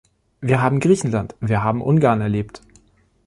[0.39, 2.63] Wir haben Griechenland, wir haben Ungarn erlebt.